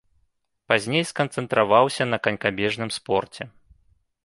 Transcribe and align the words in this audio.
Пазней 0.71 1.03
сканцэнтраваўся 1.09 2.03
на 2.15 2.21
канькабежным 2.29 2.89
спорце. 2.99 3.43